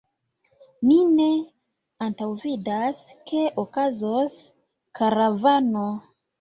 Mi 0.87 0.95
ne 1.17 1.27
antaŭvidas 2.07 3.05
ke 3.29 3.45
okazos 3.67 4.43
karavano. 5.03 5.89